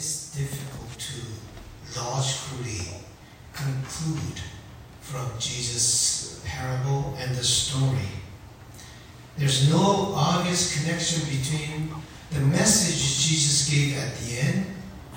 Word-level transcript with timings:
it's 0.00 0.34
difficult 0.34 0.98
to 0.98 2.00
logically 2.00 2.86
conclude 3.52 4.40
from 5.02 5.28
Jesus' 5.38 6.42
parable 6.46 7.14
and 7.18 7.36
the 7.36 7.44
story. 7.44 8.08
There's 9.36 9.68
no 9.68 10.14
obvious 10.16 10.80
connection 10.80 11.20
between 11.28 11.92
the 12.30 12.40
message 12.46 13.28
Jesus 13.28 13.68
gave 13.68 13.98
at 13.98 14.16
the 14.20 14.38
end 14.38 14.66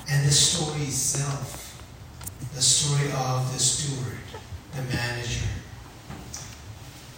and 0.09 0.27
the 0.27 0.31
story 0.33 0.81
itself. 0.81 1.81
The 2.53 2.61
story 2.61 3.09
of 3.13 3.53
the 3.53 3.59
steward, 3.59 4.17
the 4.75 4.81
manager. 4.93 5.47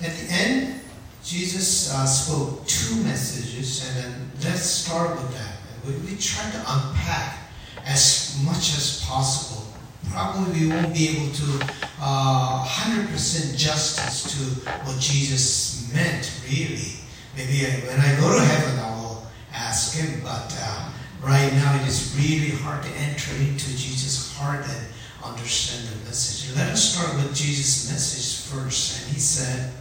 At 0.03 0.15
the 0.15 0.31
end, 0.31 0.81
Jesus 1.23 1.91
uh, 1.91 2.05
spoke 2.05 2.67
two 2.67 2.97
messages, 2.97 3.89
and 3.89 3.97
then 3.97 4.31
let's 4.43 4.61
start 4.61 5.15
with 5.15 5.33
that. 5.33 5.57
We, 5.83 5.93
we 6.11 6.15
try 6.17 6.51
to 6.51 6.57
unpack 6.59 7.44
as 7.83 8.39
much 8.45 8.77
as 8.77 9.03
possible. 9.05 9.65
Probably 10.11 10.61
we 10.61 10.67
won't 10.67 10.93
be 10.93 11.09
able 11.09 11.33
to 11.33 11.67
uh, 11.99 12.65
100% 12.65 13.57
justice 13.57 14.23
to 14.31 14.69
what 14.85 14.99
Jesus 14.99 15.91
meant, 15.93 16.31
really. 16.47 16.99
Maybe 17.35 17.65
I, 17.65 17.87
when 17.87 17.99
I 17.99 18.19
go 18.19 18.37
to 18.37 18.45
heaven, 18.45 18.79
I 18.79 18.95
will 18.95 19.27
ask 19.53 19.97
him, 19.97 20.21
but 20.23 20.55
uh, 20.61 20.91
right 21.21 21.51
now 21.53 21.81
it 21.81 21.87
is 21.87 22.15
really 22.17 22.55
hard 22.61 22.83
to 22.83 22.89
enter 22.91 23.35
into 23.35 23.69
Jesus' 23.75 24.33
heart 24.37 24.63
and 24.67 24.87
understand 25.23 25.87
the 25.87 26.05
message. 26.05 26.55
Let 26.55 26.69
us 26.69 26.93
start 26.93 27.15
with 27.15 27.35
Jesus' 27.35 27.91
message 27.91 28.53
first. 28.53 29.03
And 29.03 29.13
he 29.13 29.19
said, 29.19 29.71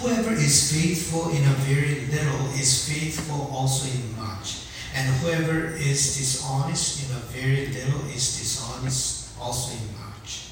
Whoever 0.00 0.32
is 0.32 0.70
faithful 0.70 1.30
in 1.30 1.42
a 1.42 1.54
very 1.66 2.06
little 2.06 2.46
is 2.54 2.88
faithful 2.88 3.50
also 3.52 3.88
in 3.90 4.16
much. 4.16 4.67
And 4.98 5.14
whoever 5.18 5.76
is 5.76 6.16
dishonest 6.16 7.08
in 7.08 7.16
a 7.16 7.20
very 7.30 7.68
little 7.68 8.04
is 8.10 8.36
dishonest 8.36 9.38
also 9.40 9.70
in 9.70 9.86
much. 9.94 10.48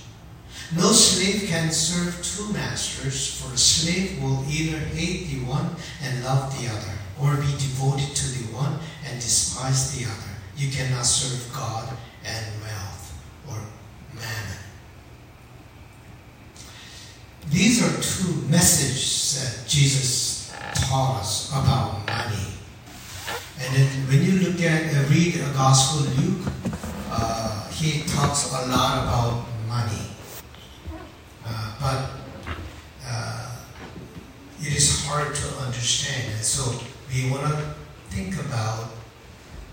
No 0.77 0.93
slave 0.93 1.49
can 1.49 1.73
serve 1.73 2.23
two 2.23 2.53
masters, 2.53 3.41
for 3.41 3.53
a 3.53 3.59
slave 3.59 4.23
will 4.23 4.45
either 4.49 4.79
hate 4.79 5.27
the 5.31 5.45
one 5.47 5.75
and 6.01 6.23
love 6.23 6.57
the 6.61 6.69
other, 6.69 6.95
or 7.21 7.35
be 7.43 7.51
devoted 7.59 8.15
to 8.15 8.27
the 8.39 8.55
one 8.55 8.79
and 9.05 9.21
despise 9.21 9.99
the 9.99 10.05
other. 10.05 10.35
You 10.57 10.71
cannot 10.71 11.03
serve 11.03 11.53
God 11.53 11.97
and 12.25 12.47
wealth 12.63 13.19
or 13.49 13.59
mammon. 14.15 14.63
These 17.49 17.83
are 17.83 18.01
two 18.01 18.47
messages 18.49 19.43
that 19.43 19.69
Jesus 19.69 20.55
taught 20.87 21.19
us 21.19 21.51
about. 21.51 21.96
And 23.67 23.75
then 23.75 23.89
when 24.07 24.23
you 24.23 24.47
look 24.47 24.63
at 24.63 24.95
uh, 24.95 25.09
read 25.11 25.35
the 25.35 25.53
Gospel 25.53 26.07
Luke, 26.23 26.53
uh, 27.11 27.69
he 27.71 28.03
talks 28.07 28.53
a 28.53 28.69
lot 28.69 29.03
about 29.03 29.45
money. 29.67 30.07
Uh, 31.45 31.75
but 31.81 32.11
uh, 33.05 33.57
it 34.61 34.73
is 34.73 35.05
hard 35.05 35.35
to 35.35 35.49
understand. 35.67 36.33
And 36.33 36.45
so 36.45 36.79
we 37.13 37.29
want 37.29 37.43
to 37.43 37.75
think 38.11 38.39
about 38.39 38.91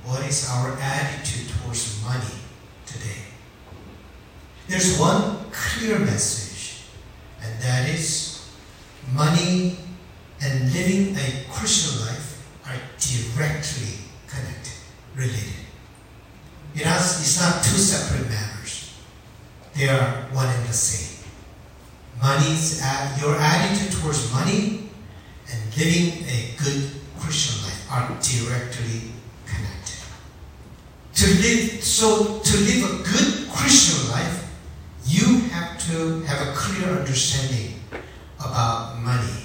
what 0.05 0.25
is 0.25 0.49
our 0.49 0.75
attitude 0.81 1.53
towards 1.61 2.03
money 2.03 2.33
today. 2.88 3.21
There's 4.67 4.97
one 4.99 5.38
clear 5.52 5.99
message, 5.99 6.81
and 7.44 7.61
that 7.61 7.88
is 7.88 8.49
money 9.14 9.77
and 10.41 10.73
living 10.73 11.16
a 11.16 11.45
Christian 11.52 12.08
life 12.08 12.22
are 12.66 12.80
directly 12.97 14.00
connected, 14.28 14.73
related. 15.16 15.64
It 16.75 16.83
has, 16.83 17.22
it's 17.22 17.39
not 17.42 17.64
two 17.64 17.78
separate 17.78 18.30
matters. 18.30 18.94
They 19.75 19.89
are 19.89 20.28
one 20.31 20.47
and 20.47 20.66
the 20.66 20.73
same. 20.73 21.14
Money's 22.22 22.81
uh, 22.83 23.17
your 23.20 23.36
attitude 23.36 23.99
towards 23.99 24.32
money 24.32 24.89
and 25.52 25.77
living 25.77 26.23
a 26.27 26.55
good 26.58 26.89
Christian 27.20 27.61
life 27.64 27.92
are 27.92 28.08
directly 28.21 29.11
connected. 29.45 29.99
To 31.16 31.26
live 31.42 31.83
so 31.83 32.39
to 32.39 32.58
live 32.58 32.83
a 32.83 33.04
good 33.04 33.49
Christian 33.49 34.11
life, 34.11 34.49
you 35.05 35.42
have 35.49 35.80
to 35.89 36.21
have 36.21 36.48
a 36.48 36.54
clear 36.54 36.99
understanding 36.99 37.80
about 38.39 38.99
money. 38.99 39.43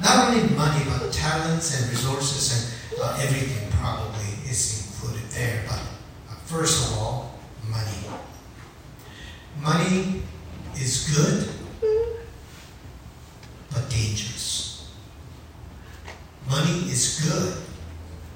Not 0.00 0.28
only 0.28 0.48
money, 0.56 0.84
but 0.88 1.12
talents 1.12 1.80
and 1.80 1.90
resources 1.90 2.52
and 2.92 3.00
uh, 3.00 3.18
everything 3.20 3.70
probably 3.72 4.50
is 4.50 4.86
included 4.86 5.28
there. 5.30 5.62
But 5.66 5.80
uh, 6.30 6.34
first 6.46 6.90
of 6.92 6.98
all, 6.98 7.38
money. 7.68 8.00
Money 9.60 10.22
is 10.76 11.14
good, 11.14 11.48
but 13.70 13.90
dangerous. 13.90 14.90
Money 16.48 16.90
is 16.90 17.20
good, 17.22 17.56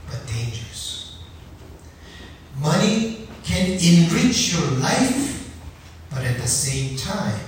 but 0.07 0.27
dangerous. 0.27 1.19
Money 2.61 3.27
can 3.43 3.71
enrich 3.73 4.55
your 4.55 4.71
life, 4.81 5.51
but 6.11 6.23
at 6.25 6.37
the 6.37 6.47
same 6.47 6.97
time, 6.97 7.41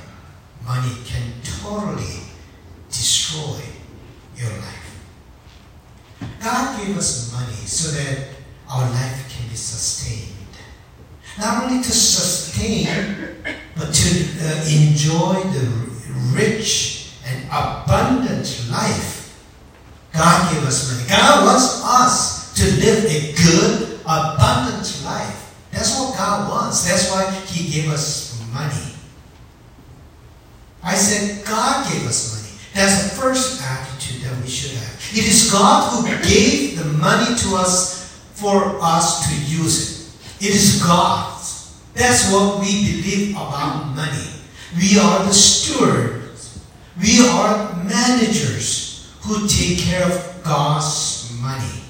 money 0.65 0.93
can 1.05 1.33
totally 1.63 2.21
destroy 2.89 3.61
your 4.37 4.51
life. 4.51 5.03
God 6.43 6.79
gave 6.81 6.97
us 6.97 7.33
money 7.33 7.55
so 7.67 7.91
that 7.93 8.29
our 8.69 8.89
life 8.91 9.31
can 9.31 9.49
be 9.49 9.57
sustained. 9.57 10.33
Not 11.39 11.65
only 11.65 11.83
to 11.83 11.93
sustain, 11.93 12.89
but 13.77 13.93
to 13.93 14.27
uh, 14.41 14.65
enjoy 14.69 15.43
the 15.53 15.87
rich 16.33 17.13
and 17.27 17.45
abundant 17.47 18.69
life. 18.71 19.15
God 20.13 20.53
gave 20.53 20.65
us 20.65 20.93
money. 20.93 21.09
God 21.09 21.45
wants 21.45 21.83
us 21.85 22.55
to 22.55 22.65
live 22.65 23.05
a 23.05 23.35
good, 23.35 24.01
abundant 24.05 25.03
life. 25.05 25.55
That's 25.73 25.99
what 25.99 26.17
God 26.17 26.49
wants. 26.49 26.89
That's 26.89 27.11
why 27.11 27.31
He 27.47 27.71
gave 27.71 27.91
us 27.91 28.43
money. 28.55 28.95
I 30.83 30.95
said, 30.95 31.45
God 31.45 31.93
gave 31.93 32.07
us 32.07 32.33
money. 32.33 32.59
That's 32.73 33.03
the 33.03 33.21
first 33.21 33.63
attitude 33.63 34.23
that 34.23 34.43
we 34.43 34.49
should 34.49 34.73
have. 34.79 34.95
It 35.13 35.27
is 35.27 35.51
God 35.51 35.93
who 35.93 36.09
gave 36.27 36.79
the 36.79 36.85
money 36.85 37.35
to 37.37 37.57
us 37.57 38.17
for 38.35 38.79
us 38.81 39.27
to 39.29 39.35
use 39.51 39.91
it. 39.91 39.96
It 40.41 40.55
is 40.55 40.83
God's. 40.83 41.81
That's 41.95 42.31
what 42.31 42.61
we 42.61 42.67
believe 42.67 43.31
about 43.31 43.95
money. 43.97 44.31
We 44.77 44.99
are 44.99 45.25
the 45.25 45.33
stewards. 45.33 46.63
We 47.01 47.27
are 47.27 47.75
managers 47.85 49.15
who 49.23 49.49
take 49.49 49.79
care 49.79 50.05
of 50.05 50.43
God's 50.45 51.33
money. 51.41 51.81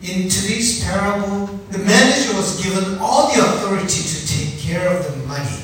In 0.00 0.28
today's 0.28 0.84
parable, 0.84 1.46
the 1.70 1.78
manager 1.78 2.36
was 2.36 2.62
given 2.62 2.98
all 3.00 3.34
the 3.34 3.40
authority 3.40 4.02
to 4.02 4.26
take 4.26 4.58
care 4.60 4.96
of 4.96 5.10
the 5.10 5.26
money. 5.26 5.62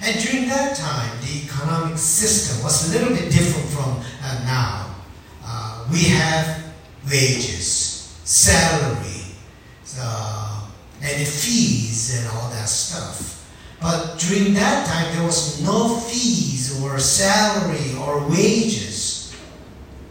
And 0.00 0.18
during 0.20 0.48
that 0.48 0.76
time, 0.76 1.10
the 1.22 1.44
economic 1.44 1.98
system 1.98 2.62
was 2.62 2.88
a 2.88 2.98
little 2.98 3.14
bit 3.16 3.32
different 3.32 3.68
from 3.68 4.00
uh, 4.22 4.44
now. 4.44 4.94
Uh, 5.44 5.86
we 5.90 6.04
have 6.04 6.72
wages, 7.10 8.16
salary, 8.24 9.11
uh, 10.00 10.68
and 11.02 11.26
fees 11.26 12.18
and 12.18 12.28
all 12.36 12.48
that 12.50 12.68
stuff. 12.68 13.32
But 13.80 14.18
during 14.18 14.54
that 14.54 14.86
time, 14.86 15.14
there 15.16 15.24
was 15.24 15.60
no 15.62 15.98
fees 15.98 16.80
or 16.80 16.98
salary 17.00 17.94
or 17.98 18.28
wages. 18.28 19.34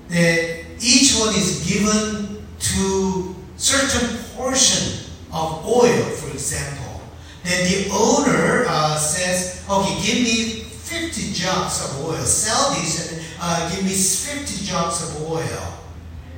That 0.10 0.66
each 0.82 1.18
one 1.18 1.34
is 1.36 1.66
given 1.66 2.46
to 2.60 3.36
certain 3.56 4.18
portion 4.36 5.06
of 5.32 5.66
oil, 5.66 6.04
for 6.20 6.32
example. 6.32 7.02
Then 7.44 7.64
the 7.72 7.90
owner 7.92 8.66
uh, 8.68 8.98
says, 8.98 9.66
okay, 9.70 9.96
give 10.06 10.24
me 10.24 10.64
50 10.64 11.34
jugs 11.34 11.86
of 11.86 12.06
oil. 12.06 12.18
Sell 12.18 12.74
these 12.76 13.14
and 13.14 13.26
uh, 13.40 13.74
give 13.74 13.86
me 13.86 13.92
50 13.92 14.66
jugs 14.66 15.02
of 15.04 15.32
oil. 15.32 15.78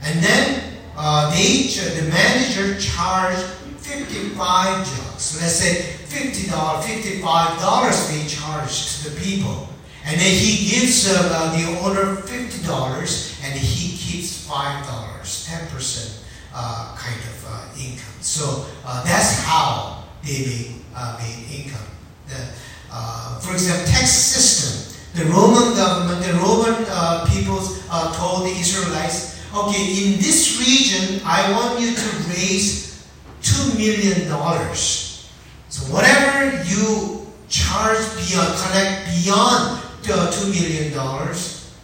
And 0.03 0.23
then 0.23 0.72
uh, 0.95 1.31
they, 1.33 1.67
the 1.67 2.09
manager 2.09 2.79
charged 2.79 3.43
55 3.83 4.85
jugs. 4.85 5.41
Let's 5.41 5.55
say 5.55 5.93
$50, 6.07 6.47
$55 6.81 8.11
they 8.11 8.27
charge 8.27 9.01
to 9.03 9.09
the 9.09 9.19
people. 9.19 9.69
And 10.05 10.19
then 10.19 10.31
he 10.31 10.69
gives 10.69 11.07
uh, 11.09 11.55
the 11.55 11.79
owner 11.79 12.21
$50 12.21 13.43
and 13.43 13.59
he 13.59 13.97
keeps 13.97 14.47
$5, 14.47 14.83
10% 14.83 16.23
uh, 16.53 16.95
kind 16.95 17.15
of 17.15 17.45
uh, 17.49 17.81
income. 17.81 18.13
So 18.21 18.65
uh, 18.85 19.03
that's 19.03 19.39
how 19.43 20.03
they 20.23 20.45
make, 20.45 20.71
uh, 20.95 21.17
make 21.19 21.65
income. 21.65 21.87
The, 22.27 22.47
uh, 22.91 23.39
for 23.39 23.53
example, 23.53 23.91
tax 23.91 24.11
system. 24.11 24.89
The 25.15 25.25
Roman 25.31 25.75
government, 25.75 26.25
the 26.25 26.33
Roman 26.33 26.85
peoples 27.29 27.85
told 28.17 28.45
the 28.45 28.53
Israelites, 28.59 29.39
okay, 29.53 29.81
in 29.81 30.17
this 30.19 30.57
region, 30.59 30.82
I 31.25 31.51
want 31.51 31.79
you 31.79 31.95
to 31.95 32.09
raise 32.29 33.07
$2 33.41 33.77
million. 33.77 34.27
So 34.75 35.93
whatever 35.93 36.63
you 36.63 37.27
charge 37.49 37.99
beyond, 38.17 38.57
collect 38.59 39.05
beyond 39.23 39.83
the 40.03 40.13
$2 40.13 40.51
million, 40.51 40.91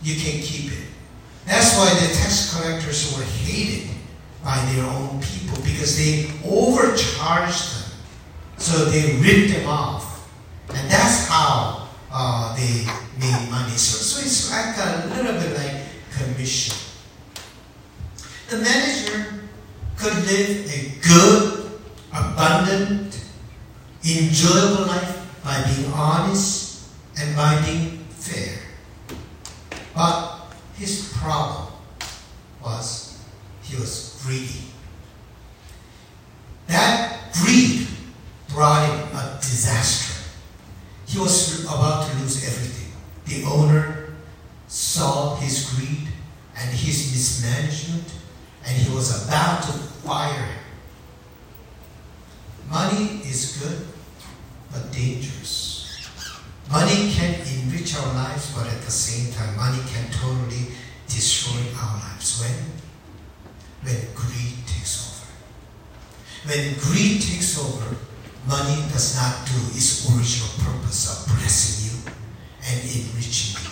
you 0.03 0.15
can 0.15 0.41
keep 0.41 0.71
it. 0.71 0.85
That's 1.45 1.77
why 1.77 1.89
the 1.93 2.13
tax 2.13 2.53
collectors 2.55 3.17
were 3.17 3.23
hated 3.23 3.89
by 4.43 4.57
their 4.71 4.85
own 4.85 5.19
people 5.21 5.57
because 5.63 5.97
they 5.97 6.29
overcharged 6.45 7.75
them. 7.75 7.91
So 8.57 8.85
they 8.85 9.17
ripped 9.17 9.53
them 9.53 9.67
off. 9.67 10.29
And 10.69 10.91
that's 10.91 11.27
how 11.27 11.87
uh, 12.11 12.55
they 12.55 12.85
made 13.19 13.49
money. 13.49 13.71
So, 13.71 13.97
so 13.97 14.21
it's 14.21 14.51
like 14.51 14.77
a 14.77 15.07
little 15.15 15.33
bit 15.41 15.57
like 15.57 15.81
commission. 16.11 16.75
The 18.49 18.57
manager 18.57 19.25
could 19.95 20.15
live 20.25 20.65
a 20.73 20.91
good, 21.07 21.71
abundant, 22.11 23.23
enjoyable 24.03 24.87
life 24.87 25.41
by 25.43 25.63
being 25.67 25.91
honest 25.93 26.89
and 27.19 27.35
by 27.35 27.61
being 27.63 27.99
fair. 28.09 28.57
But 29.93 30.47
his 30.75 31.13
problem 31.17 31.73
was 32.63 33.19
he 33.61 33.75
was 33.75 34.19
greedy. 34.23 34.71
That 36.67 37.31
greed 37.33 37.87
brought 38.47 38.89
him 38.89 39.15
a 39.15 39.37
disaster. 39.41 40.23
He 41.05 41.19
was 41.19 41.65
about 41.65 42.09
to 42.09 42.17
lose 42.17 42.43
everything. 42.47 42.93
The 43.25 43.47
owner 43.47 44.13
saw 44.67 45.35
his 45.35 45.69
greed 45.71 46.07
and 46.57 46.69
his 46.71 47.11
mismanagement, 47.11 48.13
and 48.65 48.77
he 48.77 48.93
was 48.93 49.25
about 49.25 49.63
to 49.63 49.71
fire 49.71 50.43
him. 50.43 50.59
Money 52.69 53.21
is 53.23 53.57
good, 53.57 53.87
but 54.71 54.91
dangerous. 54.91 56.09
Money 56.71 57.11
can 57.11 57.33
enrich 57.33 57.95
our 57.97 58.13
lives, 58.13 58.53
but 58.53 58.67
at 58.67 58.81
the 58.81 58.91
same 58.91 59.33
time, 59.33 59.55
money 59.57 59.81
can 59.91 60.05
totally 60.11 60.67
destroy 61.07 61.59
our 61.81 61.97
lives. 61.97 62.39
When? 62.41 62.53
When 63.81 64.13
greed 64.13 64.67
takes 64.67 64.93
over. 65.01 66.53
When 66.53 66.77
greed 66.77 67.21
takes 67.21 67.57
over, 67.57 67.95
money 68.47 68.81
does 68.93 69.15
not 69.15 69.47
do 69.47 69.57
its 69.75 70.05
original 70.09 70.49
purpose 70.63 71.09
of 71.09 71.35
blessing 71.35 71.89
you 71.89 72.13
and 72.69 72.79
enriching 72.83 73.63
you. 73.63 73.71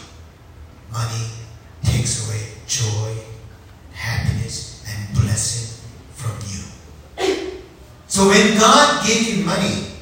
Money 0.91 1.27
takes 1.83 2.27
away 2.27 2.41
joy, 2.65 3.13
happiness, 3.93 4.83
and 4.89 5.13
blessing 5.21 5.85
from 6.13 6.35
you. 6.49 6.63
So 8.07 8.27
when 8.27 8.57
God 8.57 9.05
gave 9.05 9.37
you 9.37 9.45
money, 9.45 9.96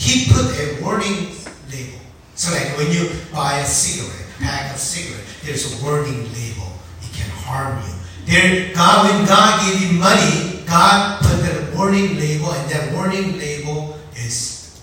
He 0.00 0.32
put 0.32 0.46
a 0.58 0.82
warning 0.82 1.28
label. 1.70 2.00
So 2.34 2.56
like 2.56 2.74
when 2.78 2.90
you 2.90 3.10
buy 3.30 3.60
a 3.60 3.66
cigarette, 3.66 4.26
pack 4.40 4.72
of 4.72 4.80
cigarette, 4.80 5.26
there's 5.44 5.78
a 5.78 5.84
warning 5.84 6.24
label. 6.32 6.72
It 7.02 7.12
can 7.12 7.28
harm 7.44 7.78
you. 7.84 7.94
There, 8.24 8.74
God, 8.74 9.10
when 9.10 9.26
God 9.26 9.60
gave 9.60 9.82
you 9.82 9.98
money, 9.98 10.64
God 10.66 11.20
put 11.20 11.42
that 11.42 11.76
warning 11.76 12.16
label, 12.16 12.50
and 12.50 12.70
that 12.70 12.94
warning 12.94 13.38
label 13.38 13.98
is 14.16 14.80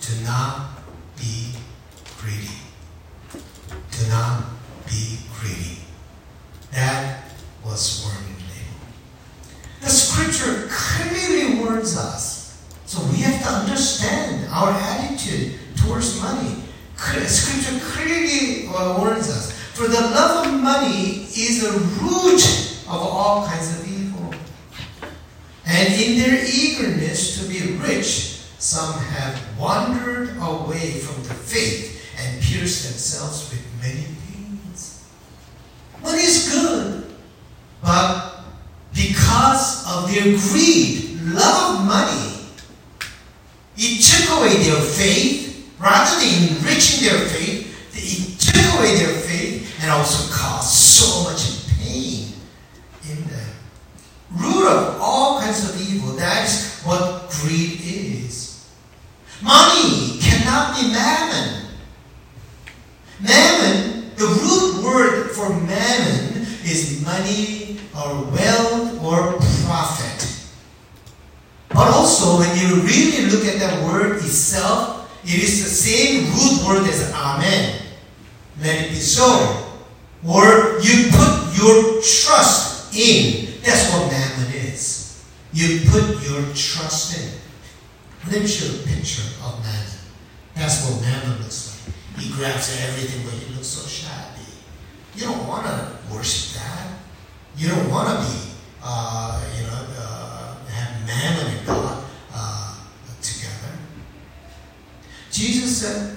to 0.00 0.24
not 0.24 0.82
be 1.16 1.52
greedy. 2.18 2.60
Do 3.32 4.08
not 4.08 4.44
be 4.86 5.20
greedy. 5.40 5.78
That 6.72 7.24
was 7.64 8.04
warning 8.04 8.36
label. 8.36 8.76
The 9.80 9.88
scripture 9.88 10.68
clearly 10.70 11.60
warns 11.60 11.96
us. 11.96 12.40
So 12.86 13.00
we 13.12 13.18
have 13.18 13.40
to 13.42 13.48
understand 13.48 14.48
our 14.50 14.72
attitude 14.72 15.60
towards 15.76 16.20
money. 16.20 16.56
Scripture 16.96 17.78
clearly 17.86 18.66
warns 18.66 19.30
us. 19.30 19.52
For 19.74 19.86
the 19.86 20.00
love 20.00 20.46
of 20.46 20.60
money 20.60 21.28
is 21.30 21.62
a 21.64 21.72
root 22.02 22.42
of 22.88 23.00
all 23.00 23.46
kinds 23.46 23.78
of 23.78 23.86
evil. 23.86 24.34
And 25.66 25.94
in 25.94 26.18
their 26.18 26.44
rich, 27.90 28.40
some 28.58 28.92
have 28.92 29.58
wandered 29.58 30.36
away 30.40 30.98
from 31.00 31.22
the 31.24 31.34
faith 31.34 32.02
and 32.18 32.42
pierced 32.42 32.88
themselves 32.88 33.50
with 33.50 33.64
many 33.80 34.06
pains. 34.28 35.08
Money 36.02 36.22
is 36.22 36.52
good, 36.52 37.06
but 37.82 38.44
because 38.92 39.86
of 39.88 40.12
their 40.12 40.36
greed, 40.38 41.20
love 41.32 41.80
of 41.80 41.86
money, 41.86 42.46
it 43.76 44.02
took 44.02 44.38
away 44.38 44.56
their 44.62 44.80
faith. 44.80 45.48
Rather 45.78 46.20
than 46.20 46.58
enriching 46.58 47.08
their 47.08 47.26
faith, 47.28 47.64
it 47.94 48.38
took 48.38 48.78
away 48.78 48.96
their 48.96 49.14
faith 49.20 49.74
and 49.80 49.90
also 49.90 50.30
caused 50.30 50.68
so 50.68 51.24
much 51.24 51.66
pain 51.78 52.34
in 53.08 53.16
them. 53.28 53.50
Root 54.32 54.66
of 54.66 55.00
all 55.00 55.40
kinds 55.40 55.64
of 55.70 55.80
evil. 55.80 56.12
That's 56.16 56.84
what 56.84 57.30
greed 57.30 57.80
is. 57.80 58.68
Money 59.42 60.18
cannot 60.20 60.76
be 60.78 60.88
mammon. 60.92 61.66
Mammon, 63.20 64.10
the 64.16 64.26
root 64.42 64.84
word 64.84 65.30
for 65.30 65.48
mammon 65.50 66.46
is 66.64 67.02
money 67.04 67.78
or 67.94 68.24
wealth 68.30 69.02
or 69.04 69.38
profit. 69.66 70.26
But 71.68 71.88
also, 71.88 72.38
when 72.38 72.56
you 72.58 72.82
really 72.82 73.30
look 73.30 73.44
at 73.44 73.60
that 73.60 73.84
word 73.84 74.16
itself, 74.16 75.00
it 75.24 75.42
is 75.42 75.62
the 75.62 75.70
same 75.70 76.26
root 76.32 76.66
word 76.66 76.88
as 76.88 77.12
amen. 77.14 77.82
Let 78.60 78.86
it 78.86 78.88
be 78.90 78.96
so. 78.96 79.66
Or 80.26 80.78
you 80.80 81.10
put 81.10 81.56
your 81.56 82.02
trust 82.02 82.94
in. 82.94 83.60
That's 83.62 83.92
what 83.92 84.10
mammon 84.10 84.52
is. 84.54 85.24
You 85.52 85.88
put 85.90 86.22
your 86.28 86.42
trust 86.54 87.18
in. 87.18 87.40
Let 88.30 88.42
me 88.42 88.46
show 88.46 88.66
you 88.72 88.80
a 88.80 88.86
picture 88.86 89.22
of 89.44 89.58
mammon. 89.64 89.86
That's 90.54 90.84
what 90.84 91.00
mammon 91.02 91.38
looks 91.40 91.86
like. 91.86 92.22
He 92.22 92.32
grabs 92.32 92.76
everything, 92.82 93.24
but 93.24 93.34
he 93.34 93.54
looks 93.54 93.68
so 93.68 93.88
shabby. 93.88 94.29
You 95.20 95.26
don't 95.26 95.46
want 95.46 95.66
to 95.66 95.98
worship 96.10 96.58
that. 96.58 96.88
You 97.54 97.68
don't 97.68 97.90
want 97.90 98.08
to 98.08 98.24
be, 98.24 98.40
uh, 98.82 99.44
you 99.54 99.66
know, 99.66 99.86
uh, 99.98 100.56
have 100.64 101.06
mammon 101.06 101.58
and 101.58 101.66
God 101.66 102.04
uh, 102.32 102.76
together. 103.20 103.76
Jesus 105.30 105.82
said, 105.82 106.16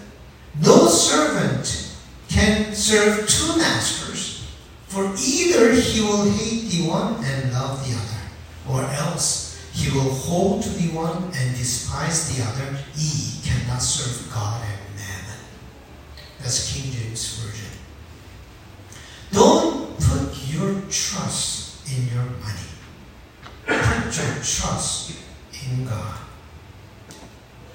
No 0.62 0.88
servant 0.88 1.98
can 2.30 2.74
serve 2.74 3.28
two 3.28 3.58
masters, 3.58 4.50
for 4.88 5.14
either 5.22 5.74
he 5.74 6.00
will 6.00 6.32
hate 6.32 6.72
the 6.72 6.88
one 6.88 7.22
and 7.26 7.52
love 7.52 7.86
the 7.86 7.98
other, 7.98 8.22
or 8.70 8.90
else 8.90 9.70
he 9.74 9.92
will 9.92 10.14
hold 10.14 10.64
to 10.64 10.70
the 10.70 10.96
one 10.96 11.24
and 11.26 11.58
despise 11.58 12.34
the 12.34 12.42
other. 12.42 12.78
Ye 12.96 13.42
cannot 13.44 13.82
serve 13.82 14.34
God 14.34 14.62
and 14.62 14.96
mammon. 14.96 15.40
That's 16.40 16.72
King 16.72 16.90
James 16.94 17.40
Version. 17.40 17.74
Don't 19.34 19.98
put 20.00 20.38
your 20.48 20.80
trust 20.94 21.90
in 21.90 22.08
your 22.14 22.24
money. 22.24 22.70
Put 23.66 24.16
your 24.16 24.36
trust 24.46 25.18
in 25.66 25.86
God. 25.86 26.20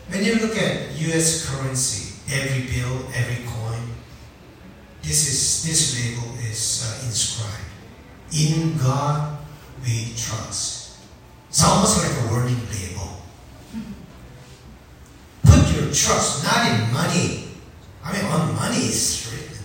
When 0.09 0.25
you 0.25 0.37
look 0.37 0.57
at 0.57 0.93
U.S. 0.97 1.51
currency, 1.51 2.15
every 2.33 2.67
bill, 2.71 3.05
every 3.15 3.45
coin, 3.45 3.83
this 5.03 5.29
is 5.29 5.65
this 5.67 5.81
label 5.99 6.35
is 6.39 6.85
uh, 6.87 7.07
inscribed. 7.07 7.65
In 8.33 8.79
God 8.79 9.39
we 9.83 10.13
trust. 10.17 10.99
It's 11.49 11.65
almost 11.65 11.99
like 11.99 12.25
a 12.25 12.31
warning 12.31 12.61
label. 12.71 13.21
Put 15.45 15.75
your 15.75 15.93
trust 15.93 16.45
not 16.45 16.67
in 16.71 16.93
money. 16.93 17.49
I 18.05 18.13
mean, 18.13 18.25
on 18.27 18.55
money 18.55 18.77
is 18.77 19.29
written, 19.33 19.65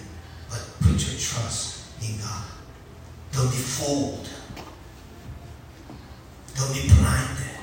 but 0.50 0.66
put 0.80 0.92
your 0.92 1.20
trust 1.20 1.84
in 2.02 2.18
God. 2.20 2.53
Don't 3.34 3.50
be 3.50 3.58
fooled. 3.58 4.30
Don't 6.56 6.74
be 6.74 6.88
blinded. 6.88 7.54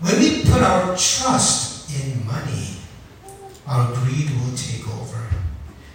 When 0.00 0.18
we 0.20 0.42
put 0.44 0.62
our 0.62 0.96
trust 0.96 1.90
in 1.90 2.24
money, 2.24 2.76
our 3.66 3.92
greed 3.94 4.30
will 4.30 4.56
take 4.56 4.86
over. 4.88 5.26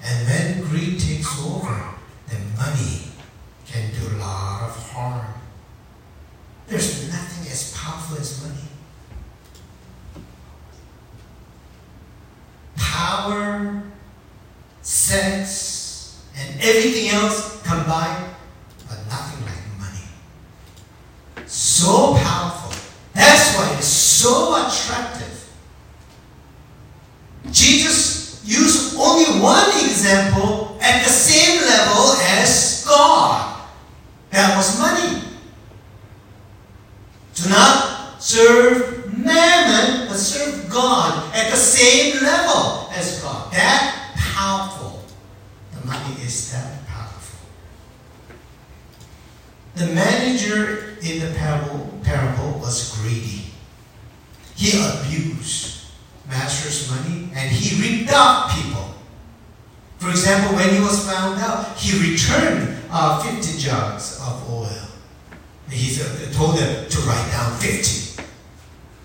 And 0.04 0.28
when 0.28 0.68
greed 0.68 1.00
takes 1.00 1.40
over, 1.42 1.96
then 2.28 2.42
money 2.58 3.13
buy, 17.94 18.28
but 18.90 18.98
nothing 19.08 19.46
like 19.46 19.62
money. 19.78 20.08
So 21.46 22.16
powerful. 22.16 22.74
That's 23.14 23.56
why 23.56 23.76
it's 23.78 23.86
so 23.86 24.56
attractive. 24.66 25.38
Jesus 27.52 28.42
used 28.44 28.98
only 28.98 29.40
one 29.40 29.70
example 29.86 30.80
at 30.82 31.04
the 31.04 31.10
same 31.10 31.62
level 31.62 32.18
as 32.40 32.84
God. 32.88 33.62
That 34.32 34.58
was 34.58 34.80
money. 34.80 35.22
Do 37.36 37.50
not 37.50 38.20
serve 38.20 39.14
mammon, 39.16 40.08
but 40.08 40.18
serve 40.18 40.68
God 40.68 41.32
at 41.36 41.52
the 41.52 41.58
same 41.58 42.24
level 42.24 42.90
as 42.96 43.22
God. 43.22 43.54
That 43.54 43.93
manager 50.34 50.96
in 51.04 51.20
the 51.20 51.38
parable, 51.38 51.90
parable 52.04 52.60
was 52.60 52.98
greedy. 52.98 53.46
He 54.56 54.72
abused 54.78 55.86
master's 56.28 56.90
money 56.90 57.30
and 57.36 57.52
he 57.52 57.82
ripped 57.82 58.14
off 58.14 58.56
people. 58.56 58.94
For 59.98 60.10
example, 60.10 60.56
when 60.56 60.74
he 60.74 60.82
was 60.82 61.06
found 61.10 61.40
out, 61.40 61.78
he 61.78 62.12
returned 62.12 62.78
uh, 62.92 63.22
50 63.24 63.60
jugs 63.60 64.20
of 64.22 64.50
oil. 64.50 64.70
He 65.70 65.96
told 66.34 66.58
them 66.58 66.90
to 66.90 67.00
write 67.02 67.32
down 67.32 67.58
50. 67.58 68.24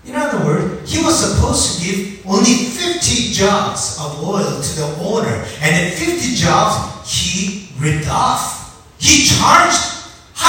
In 0.05 0.15
other 0.15 0.43
words, 0.45 0.91
he 0.91 1.03
was 1.03 1.17
supposed 1.17 1.79
to 1.79 1.85
give 1.85 2.27
only 2.27 2.53
50 2.53 3.33
jugs 3.33 3.97
of 3.99 4.23
oil 4.23 4.61
to 4.61 4.75
the 4.75 4.95
owner, 5.01 5.45
and 5.61 5.75
then 5.75 5.91
50 5.91 6.35
jugs 6.35 7.09
he 7.09 7.69
ripped 7.79 8.07
off. 8.09 8.85
He 8.99 9.25
charged 9.25 9.88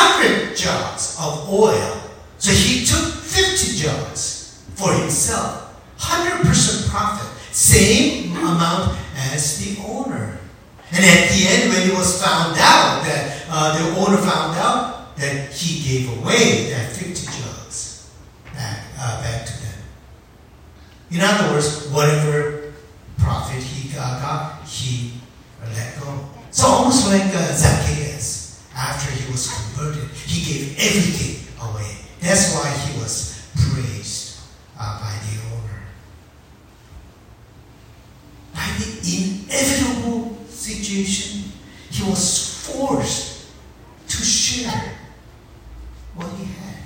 100 0.00 0.56
jugs 0.56 1.16
of 1.20 1.48
oil, 1.52 2.00
so 2.38 2.52
he 2.52 2.84
took 2.84 3.12
50 3.22 3.76
jugs 3.76 4.64
for 4.74 4.92
himself. 4.94 5.74
100% 5.98 6.88
profit, 6.88 7.28
same 7.52 8.32
amount 8.36 8.96
as 9.32 9.58
the 9.60 9.82
owner. 9.84 10.38
And 10.92 11.04
at 11.04 11.28
the 11.30 11.46
end, 11.46 11.72
when 11.72 11.90
it 11.90 11.94
was 11.94 12.22
found 12.22 12.56
out 12.58 13.04
that 13.04 13.44
uh, 13.48 13.78
the 13.78 14.00
owner 14.00 14.16
found 14.16 14.56
out 14.56 15.16
that 15.16 15.52
he 15.52 15.82
gave 15.86 16.18
away 16.18 16.70
that 16.70 16.90
50 16.92 17.26
jugs 17.26 18.10
back, 18.54 18.84
uh, 18.98 19.22
back 19.22 19.46
to 19.46 19.52
them. 19.52 19.78
In 21.10 21.20
other 21.20 21.52
words, 21.54 21.88
whatever 21.90 22.72
profit 23.18 23.62
he 23.62 23.92
got, 23.94 24.66
he 24.66 25.12
let 25.74 26.00
go. 26.00 26.18
So 26.50 26.66
almost 26.66 27.06
like 27.06 27.22
uh, 27.34 27.52
Zacchaeus, 27.52 27.99
after 28.80 29.10
he 29.10 29.30
was 29.30 29.46
converted, 29.52 30.08
he 30.10 30.40
gave 30.52 30.78
everything 30.78 31.68
away. 31.68 31.96
That's 32.20 32.54
why 32.54 32.70
he 32.70 32.98
was 32.98 33.46
praised 33.54 34.40
uh, 34.78 35.00
by 35.00 35.12
the 35.26 35.36
owner. 35.54 35.82
By 38.54 38.66
the 38.78 38.88
inevitable 39.04 40.36
situation, 40.48 41.52
he 41.90 42.08
was 42.08 42.66
forced 42.66 43.50
to 44.08 44.16
share 44.16 44.94
what 46.14 46.30
he 46.38 46.44
had. 46.44 46.76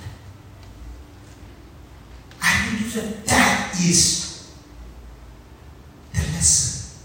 I 2.41 2.69
believe 2.69 2.93
that 2.93 3.25
that 3.25 3.71
is 3.79 4.53
the 6.13 6.19
lesson 6.19 6.99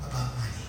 about 0.00 0.34
money. 0.34 0.64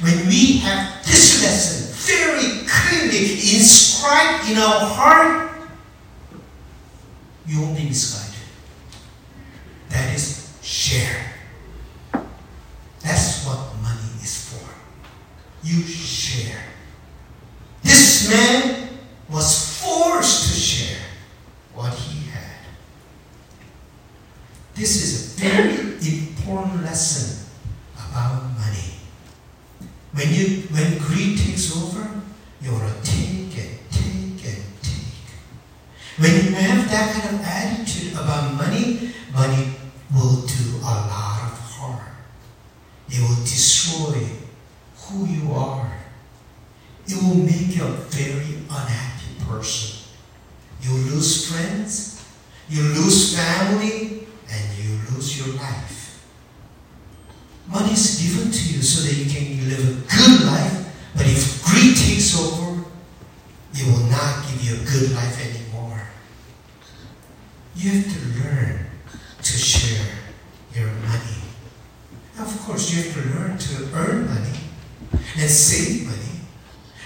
When 0.00 0.28
we 0.28 0.58
have 0.58 1.04
this 1.04 1.42
lesson 1.42 1.94
very 2.04 2.66
clearly 2.66 3.32
inscribed 3.32 4.50
in 4.50 4.58
our 4.58 4.80
heart, 4.80 5.52
you 7.46 7.60
won't 7.60 7.76
be 7.76 7.84
misguided. 7.84 8.34
That 9.90 10.14
is 10.14 10.56
share. 10.62 11.32
That's 13.02 13.44
what 13.46 13.76
money 13.82 14.10
is 14.22 14.50
for. 14.50 14.68
You 15.64 15.82
share. 15.82 16.62
This 17.82 18.30
man 18.30 18.88
was 19.30 19.80
forced 19.82 20.52
to 20.52 20.60
share 20.60 21.00
what 21.74 21.92
he 21.94 22.28
had. 22.30 22.60
This 24.74 25.02
is 25.02 25.38
a 25.38 25.40
very 25.40 25.94
important 25.98 26.82
lesson 26.82 27.46
about 27.94 28.42
money. 28.58 28.94
When 30.12 30.32
you 30.32 30.62
when 30.70 30.98
greed 30.98 31.38
takes 31.38 31.74
over, 31.76 32.08
you 32.60 32.72
want 32.72 32.92
to 32.92 33.10
take 33.10 33.56
and 33.58 33.78
take 33.90 34.44
and 34.44 34.64
take. 34.82 35.24
When 36.18 36.30
you 36.30 36.50
have 36.52 36.88
that 36.90 37.22
kind 37.22 37.34
of 37.36 37.42
attitude 37.42 38.12
about 38.12 38.54
money, 38.54 39.10
money 39.32 39.72
will 40.14 40.42
do 40.42 40.76
a 40.82 40.94
lot 41.10 41.50
of 41.50 41.58
harm. 41.58 42.00
It 43.08 43.20
will 43.20 43.42
destroy 43.42 44.28
who 44.96 45.26
you 45.26 45.52
are. 45.52 45.92
It 47.06 47.16
will 47.22 47.34
make 47.34 47.76
you 47.76 47.84
a 47.84 47.90
very 47.90 48.54
unhappy 48.70 49.43
person. 49.56 50.00
You 50.82 50.92
lose 50.92 51.50
friends, 51.50 52.26
you 52.68 52.82
lose 52.82 53.36
family, 53.36 54.26
and 54.50 54.78
you 54.78 54.98
lose 55.10 55.38
your 55.38 55.56
life. 55.56 56.24
Money 57.66 57.92
is 57.92 58.20
given 58.20 58.52
to 58.52 58.74
you 58.74 58.82
so 58.82 59.02
that 59.06 59.14
you 59.16 59.24
can 59.30 59.68
live 59.68 59.80
a 59.80 60.16
good 60.16 60.46
life, 60.46 61.10
but 61.16 61.26
if 61.26 61.64
greed 61.64 61.96
takes 61.96 62.38
over, 62.38 62.84
it 63.74 63.86
will 63.86 64.06
not 64.10 64.44
give 64.48 64.62
you 64.62 64.74
a 64.74 64.84
good 64.84 65.12
life 65.12 65.40
anymore. 65.40 66.00
You 67.76 67.90
have 67.90 68.12
to 68.12 68.20
learn 68.44 68.86
to 69.42 69.52
share 69.52 70.06
your 70.74 70.92
money. 71.08 71.42
Of 72.38 72.60
course, 72.66 72.92
you 72.92 73.02
have 73.02 73.14
to 73.14 73.38
learn 73.38 73.58
to 73.58 73.88
earn 73.94 74.26
money 74.26 74.58
and 75.12 75.50
save 75.50 76.06
money. 76.06 76.40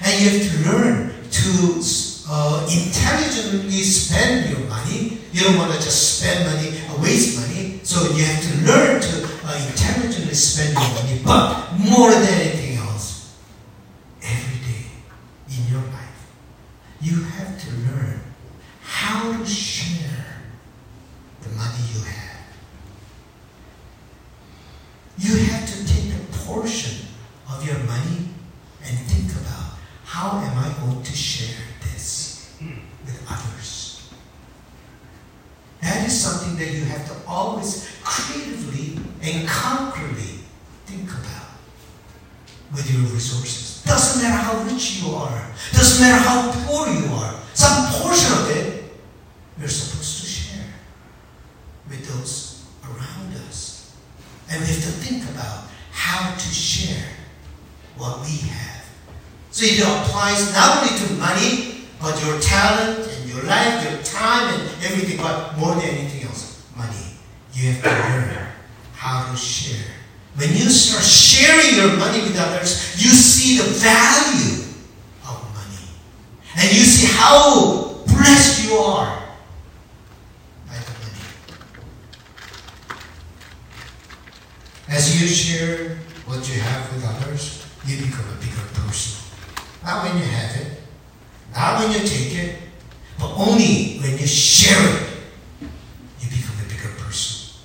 And 0.02 0.20
you 0.20 0.30
have 0.30 0.50
to 0.52 0.70
learn 0.70 1.08
to 1.30 1.82
uh, 2.30 2.68
intelligently 2.70 3.82
spend 3.82 4.50
your 4.50 4.68
money. 4.68 5.18
You 5.32 5.44
don't 5.44 5.56
want 5.56 5.72
to 5.72 5.78
just 5.82 6.20
spend 6.20 6.44
money, 6.44 6.76
uh, 6.88 7.02
waste 7.02 7.40
money. 7.40 7.80
So 7.82 8.12
you 8.14 8.24
have 8.24 8.37
to 8.37 8.37
learn 8.66 9.00
to 9.00 9.28
uh, 9.44 9.66
intelligently 9.68 10.34
spend 10.34 10.74
your 10.74 10.94
money. 10.94 11.20
But 11.24 11.72
more 11.78 12.10
than 12.10 12.22
anything 12.22 12.76
else, 12.78 13.38
every 14.22 14.60
day 14.60 14.86
in 15.50 15.72
your 15.72 15.82
life, 15.92 16.32
you 17.00 17.22
have 17.22 17.60
to 17.60 17.70
learn 17.70 18.20
how 18.82 19.32
to 19.32 19.46
share 19.46 20.42
the 21.42 21.48
money 21.50 21.78
you 21.94 22.00
have. 22.02 22.46
You 25.18 25.36
have 25.46 25.66
to 25.68 25.86
take 25.86 26.12
a 26.14 26.36
portion 26.46 27.06
of 27.50 27.66
your 27.66 27.78
money 27.80 28.28
and 28.84 28.98
think 28.98 29.32
about 29.32 29.78
how 30.04 30.38
am 30.38 30.58
I 30.58 30.74
going 30.84 31.02
to 31.02 31.12
share 31.12 31.56
this 31.82 32.54
with 33.04 33.26
others? 33.30 34.10
That 35.82 36.06
is 36.06 36.20
something 36.20 36.56
that 36.58 36.72
you 36.72 36.84
have 36.84 37.06
to 37.08 37.14
always 37.26 37.88
creatively 38.02 38.98
and 39.22 39.46
concretely 39.48 40.40
think 40.86 41.10
about 41.10 41.48
with 42.72 42.90
your 42.90 43.02
resources. 43.12 43.82
Doesn't 43.84 44.22
matter 44.22 44.36
how 44.36 44.62
rich 44.64 44.97
you 45.08 45.14
are, 45.16 45.50
doesn't 45.72 46.00
matter 46.00 46.22
how 46.22 46.52
poor 46.66 46.88
you 46.88 47.06
are, 47.14 47.34
some 47.54 47.90
portion 48.00 48.32
of 48.32 48.50
it 48.50 48.84
we're 49.58 49.68
supposed 49.68 50.20
to 50.20 50.26
share 50.26 50.66
with 51.88 52.06
those 52.08 52.64
around 52.84 53.34
us. 53.48 53.96
And 54.50 54.60
we 54.60 54.66
have 54.66 54.76
to 54.76 54.90
think 55.02 55.24
about 55.30 55.64
how 55.90 56.34
to 56.34 56.48
share 56.48 57.08
what 57.96 58.20
we 58.20 58.48
have. 58.48 58.84
So 59.50 59.64
it 59.66 59.80
applies 59.80 60.54
not 60.54 60.78
only 60.78 60.96
to 60.98 61.12
money, 61.14 61.84
but 62.00 62.14
your 62.24 62.38
talent 62.40 63.08
and 63.08 63.28
your 63.28 63.42
life, 63.42 63.90
your 63.90 64.00
time 64.02 64.54
and 64.54 64.62
everything, 64.84 65.16
but 65.16 65.58
more 65.58 65.74
than 65.74 65.84
anything 65.84 66.28
else, 66.28 66.64
money. 66.76 66.94
You 67.52 67.72
have 67.72 67.82
to 67.82 67.90
learn 67.90 68.46
how 68.94 69.30
to 69.30 69.36
share. 69.36 69.94
When 70.36 70.50
you 70.50 70.70
start 70.70 71.02
sharing 71.02 71.74
your 71.74 71.96
money 71.96 72.20
with 72.20 72.38
others, 72.38 73.02
you 73.02 73.10
see 73.10 73.58
the 73.58 73.64
value. 73.64 74.57
And 76.58 76.72
you 76.76 76.82
see 76.82 77.06
how 77.10 78.02
blessed 78.06 78.64
you 78.68 78.76
are 78.78 79.22
by 80.66 80.74
the 80.74 80.92
money. 80.98 81.24
As 84.88 85.20
you 85.20 85.28
share 85.28 85.98
what 86.26 86.48
you 86.52 86.60
have 86.60 86.92
with 86.92 87.04
others, 87.04 87.64
you 87.86 87.96
become 88.04 88.26
a 88.28 88.40
bigger 88.40 88.66
person. 88.74 89.24
Not 89.84 90.04
when 90.04 90.18
you 90.18 90.24
have 90.24 90.56
it, 90.60 90.82
not 91.54 91.78
when 91.78 91.92
you 91.92 92.00
take 92.06 92.34
it, 92.34 92.56
but 93.18 93.32
only 93.36 93.98
when 93.98 94.18
you 94.18 94.26
share 94.26 94.78
it, 94.96 95.08
you 96.20 96.28
become 96.28 96.56
a 96.64 96.68
bigger 96.68 96.92
person. 97.02 97.60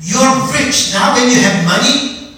You're 0.00 0.34
rich 0.52 0.92
not 0.94 1.16
when 1.16 1.28
you 1.28 1.40
have 1.40 1.64
money. 1.64 2.36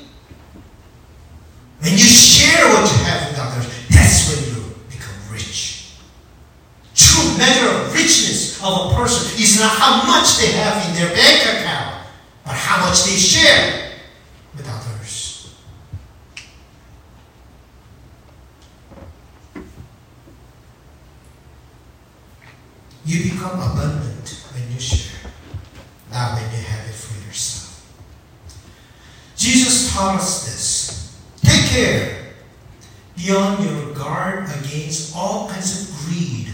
When 1.81 1.93
you 1.93 1.99
share 1.99 2.67
what 2.75 2.91
you 2.91 3.05
have 3.05 3.31
with 3.31 3.41
others, 3.41 3.67
that's 3.91 4.29
when 4.31 4.55
you 4.55 4.75
become 4.89 5.15
rich. 5.33 5.97
True 6.95 7.37
measure 7.39 7.69
of 7.69 7.93
richness 7.95 8.63
of 8.63 8.93
a 8.93 8.95
person 8.95 9.41
is 9.41 9.59
not 9.59 9.71
how 9.71 10.07
much 10.07 10.39
they 10.39 10.53
have 10.53 10.89
in 10.89 10.95
their 10.95 11.13
bank 11.15 11.43
account, 11.43 12.07
but 12.45 12.55
how 12.55 12.87
much 12.87 13.05
they 13.05 13.17
share 13.17 13.91
with 14.55 14.69
others. 14.69 14.83
You 23.05 23.33
become 23.33 23.59
abundant 23.59 24.47
when 24.55 24.73
you 24.73 24.81
share, 24.81 25.31
not 26.11 26.35
when 26.35 26.51
you 26.51 26.65
have 26.65 26.89
it 26.89 26.95
for 26.95 27.27
yourself. 27.27 27.93
Jesus 29.37 29.93
taught 29.93 30.21
us 30.21 30.45
this. 30.47 31.21
Take 31.43 31.71
care. 31.71 32.35
Be 33.17 33.33
on 33.33 33.63
your 33.65 33.95
guard 33.95 34.45
against 34.61 35.17
all 35.17 35.49
kinds 35.49 35.91
of 35.91 35.97
greed, 35.99 36.49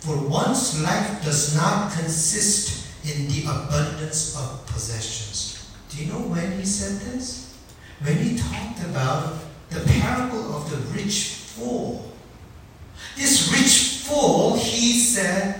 for 0.00 0.16
one's 0.16 0.82
life 0.82 1.24
does 1.24 1.56
not 1.56 1.92
consist 1.92 2.86
in 3.04 3.28
the 3.28 3.42
abundance 3.44 4.36
of 4.36 4.66
possessions. 4.66 5.74
Do 5.88 6.04
you 6.04 6.12
know 6.12 6.20
when 6.20 6.58
he 6.58 6.64
said 6.64 7.00
this? 7.12 7.58
When 8.02 8.16
he 8.16 8.38
talked 8.38 8.80
about 8.84 9.38
the 9.70 9.80
parable 9.80 10.56
of 10.56 10.70
the 10.70 10.76
rich 10.94 11.24
fool. 11.24 12.12
This 13.16 13.50
rich 13.52 14.06
fool, 14.06 14.56
he 14.56 14.98
said, 14.98 15.59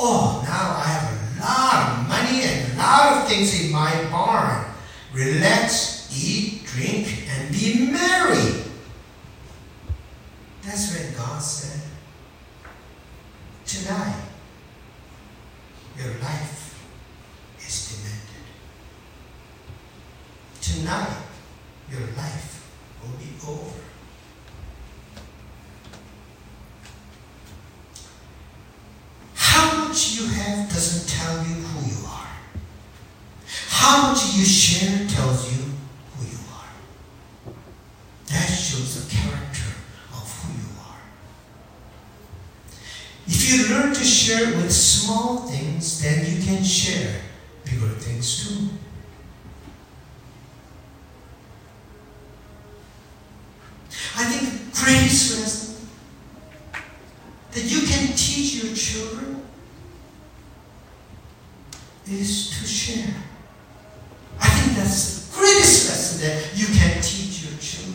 Oh, 0.00 0.40
now 0.44 0.76
I 0.78 0.86
have 0.86 1.10
a 1.10 1.40
lot 1.40 1.98
of 1.98 2.08
money 2.08 2.42
and 2.44 2.72
a 2.72 2.76
lot 2.76 3.16
of 3.16 3.28
things 3.28 3.64
in 3.64 3.72
my 3.72 4.04
barn. 4.12 4.64
Relax, 5.12 6.08
eat, 6.16 6.64
drink, 6.66 7.24
and 7.30 7.50
be 7.52 7.90
merry. 7.90 8.62
That's 10.62 10.94
when 10.94 11.12
God 11.14 11.42
said, 11.42 11.80
Tonight, 13.66 14.22
your 15.98 16.14
life 16.22 16.80
is 17.58 17.96
demanded. 17.96 18.46
Tonight, 20.60 21.16
your 21.90 22.06
life 22.16 22.72
will 23.02 23.18
be 23.18 23.32
over. 23.46 23.80
How 29.34 29.88
much 29.88 30.12
you 30.12 30.26
have 30.28 30.68
doesn't 30.68 31.08
tell 31.08 31.36
you 31.38 31.54
who 31.54 31.90
you 31.90 32.06
are. 32.06 32.28
How 33.68 34.08
much 34.12 34.34
you 34.36 34.44
share 34.44 35.06
tells 35.08 35.50
you 35.50 35.64
who 36.14 36.26
you 36.26 36.38
are. 36.54 37.52
That 38.28 38.48
shows 38.78 39.08
the 39.08 39.16
character 39.16 39.72
of 40.12 40.42
who 40.42 40.52
you 40.52 40.68
are. 40.86 41.00
If 43.26 43.50
you 43.50 43.74
learn 43.74 43.92
to 43.92 44.04
share 44.04 44.46
with 44.56 44.70
small 44.70 45.38
things, 45.38 46.00
then 46.00 46.24
you 46.24 46.44
can 46.44 46.62
share 46.62 47.20
bigger 47.64 47.88
things 47.88 48.46
too. 48.46 48.68
I 54.16 54.24
think 54.24 54.42
the 54.52 54.80
greatest 54.80 55.40
lesson 55.40 55.88
that 57.52 57.64
you 57.64 57.80
can 57.80 58.14
teach 58.16 58.62
your 58.62 58.74
children 58.76 59.42
is 62.06 62.50
to 62.50 62.66
share. 62.66 63.14
I 64.40 64.48
think 64.48 64.76
that's 64.76 65.26
the 65.26 65.36
greatest 65.36 65.88
lesson 65.88 66.28
that 66.28 66.56
you 66.56 66.66
can 66.66 67.02
teach 67.02 67.42
your 67.42 67.58
children. 67.58 67.88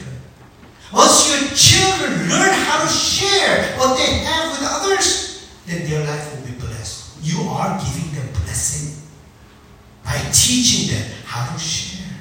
Once 0.94 1.28
your 1.28 1.50
children 1.58 2.30
learn 2.30 2.54
how 2.54 2.84
to 2.84 2.88
share 2.88 3.76
what 3.78 3.98
they 3.98 4.14
have 4.20 4.52
with 4.52 4.62
others, 4.62 5.50
then 5.66 5.83
their 5.94 6.06
life 6.08 6.36
will 6.36 6.48
be 6.48 6.58
blessed. 6.60 7.22
You 7.22 7.44
are 7.50 7.80
giving 7.80 8.10
them 8.16 8.28
blessing 8.44 9.00
by 10.04 10.18
teaching 10.32 10.96
them 10.96 11.12
how 11.26 11.54
to 11.54 11.60
share. 11.60 12.18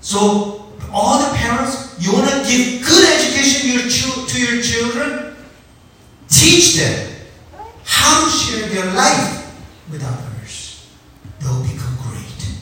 So, 0.00 0.68
all 0.92 1.18
the 1.18 1.36
parents, 1.36 1.96
you 1.98 2.12
want 2.12 2.28
to 2.28 2.36
give 2.48 2.86
good 2.86 3.04
education 3.04 3.66
to 4.28 4.40
your 4.40 4.62
children? 4.62 5.36
Teach 6.28 6.76
them 6.76 7.16
how 7.84 8.24
to 8.24 8.30
share 8.30 8.68
their 8.68 8.92
life 8.94 9.54
with 9.90 10.04
others. 10.04 10.86
They'll 11.40 11.62
become 11.62 11.96
great. 12.02 12.58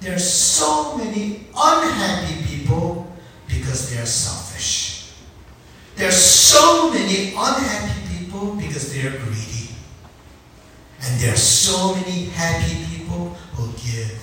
There 0.00 0.14
are 0.14 0.18
so 0.18 0.96
many 0.96 1.46
unhappy 1.56 2.44
people 2.46 3.12
because 3.48 3.90
they 3.90 4.00
are 4.00 4.06
selfish. 4.06 4.99
There 6.00 6.08
are 6.08 6.12
so 6.12 6.90
many 6.90 7.34
unhappy 7.36 8.16
people 8.16 8.54
because 8.54 8.90
they 8.90 9.06
are 9.06 9.10
greedy. 9.10 9.68
And 11.02 11.20
there 11.20 11.34
are 11.34 11.36
so 11.36 11.94
many 11.94 12.30
happy 12.32 12.74
people 12.88 13.36
who 13.52 13.70
give. 13.76 14.16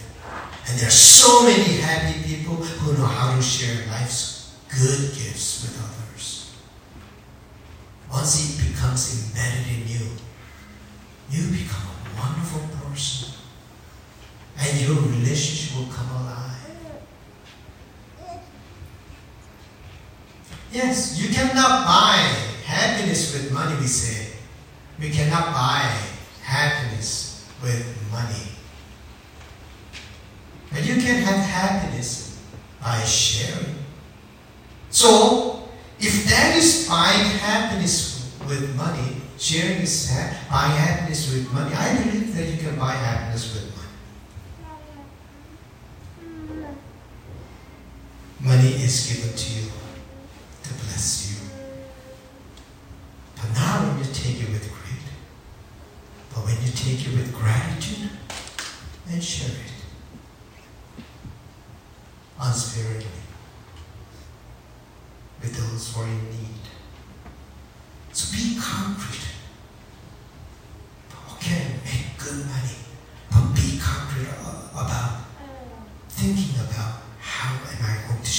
And 0.68 0.80
there 0.80 0.88
are 0.88 0.90
so 0.90 1.44
many 1.44 1.78
happy 1.78 2.18
people 2.24 2.56
who 2.56 2.98
know 2.98 3.06
how 3.06 3.36
to 3.36 3.42
share 3.44 3.86
life's 3.92 4.58
good 4.70 5.14
gifts 5.14 5.62
with 5.62 5.78
others. 5.78 6.56
Once 8.12 8.42
it 8.42 8.74
becomes 8.74 9.30
embedded 9.30 9.68
in 9.68 9.88
you, 9.88 10.08
you 11.30 11.52
become 11.52 11.86
a 11.86 12.20
wonderful 12.20 12.68
person. 12.82 13.36
And 14.58 14.82
your 14.82 14.96
relationship 14.96 15.78
will 15.78 15.94
come 15.94 16.10
alive. 16.10 16.47
Yes, 20.72 21.20
you 21.20 21.34
cannot 21.34 21.86
buy 21.86 22.18
happiness 22.66 23.34
with 23.34 23.52
money, 23.54 23.76
we 23.80 23.88
say. 23.88 24.34
We 25.00 25.10
cannot 25.10 25.54
buy 25.54 25.90
happiness 26.44 27.46
with 27.62 27.86
money. 28.12 28.52
But 30.72 30.84
you 30.86 30.96
can 30.96 31.24
have 31.24 31.38
happiness 31.38 32.42
by 32.82 33.02
sharing. 33.04 33.76
So, 34.90 35.70
if 36.00 36.26
that 36.30 36.56
is 36.58 36.88
buying 36.90 37.26
happiness 37.40 38.34
with 38.48 38.76
money, 38.76 39.22
sharing 39.38 39.82
is 39.82 40.12
ha- 40.12 40.36
buying 40.50 40.76
happiness 40.78 41.32
with 41.34 41.52
money, 41.54 41.74
I 41.74 42.04
believe 42.04 42.36
that 42.36 42.46
you 42.46 42.58
can 42.58 42.78
buy 42.78 42.92
happiness 42.92 43.54
with 43.54 43.64
money. 43.64 43.78
Money 48.40 48.84
is 48.84 49.08
given 49.12 49.36
to 49.36 49.54
you 49.54 49.67
money, 72.34 72.76
but 73.32 73.56
be 73.56 73.80
concrete 73.80 74.28
about 74.74 75.22
thinking 76.10 76.60
about 76.60 77.02
how 77.20 77.54
am 77.56 77.86
I 77.86 78.08
going 78.08 78.22
to 78.22 78.30